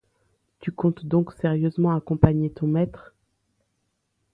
Tu 0.61 0.71
comptes 0.71 1.05
donc 1.05 1.31
sérieusement 1.33 1.95
accompagner 1.95 2.49
ton 2.49 2.65
maître? 2.65 3.13